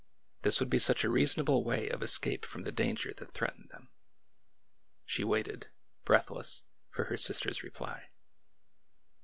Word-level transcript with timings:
This 0.41 0.59
would 0.59 0.69
be 0.71 0.79
such 0.79 1.03
a 1.03 1.11
reasonable 1.11 1.63
way 1.63 1.87
of 1.87 2.01
escape 2.01 2.43
from 2.43 2.63
the 2.63 2.71
danger 2.71 3.13
that 3.15 3.35
threatened 3.35 3.69
them. 3.69 3.91
She 5.05 5.23
waited, 5.23 5.67
breathless, 6.05 6.63
for 6.89 7.03
her 7.03 7.17
sister's 7.17 7.61
reply. 7.61 8.09